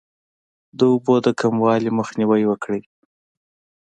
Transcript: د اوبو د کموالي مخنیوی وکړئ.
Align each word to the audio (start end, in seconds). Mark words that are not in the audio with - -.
د 0.77 0.79
اوبو 0.91 1.15
د 1.25 1.27
کموالي 1.39 1.89
مخنیوی 1.99 2.43
وکړئ. 2.47 2.81